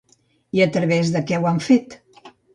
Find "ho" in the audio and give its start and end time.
1.43-1.47